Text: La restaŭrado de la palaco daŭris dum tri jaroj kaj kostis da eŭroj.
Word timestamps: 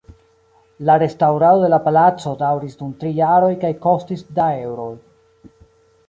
La 0.89 0.93
restaŭrado 1.01 1.59
de 1.63 1.67
la 1.73 1.79
palaco 1.87 2.31
daŭris 2.39 2.73
dum 2.79 2.95
tri 3.03 3.11
jaroj 3.17 3.51
kaj 3.65 3.71
kostis 3.83 4.25
da 4.39 4.47
eŭroj. 4.63 4.89